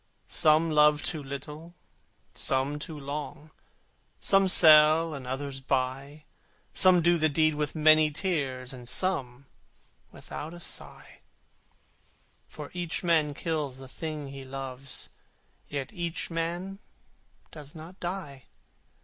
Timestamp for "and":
5.13-5.27, 8.73-8.89